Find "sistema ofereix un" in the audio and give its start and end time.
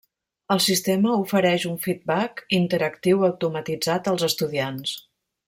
0.67-1.75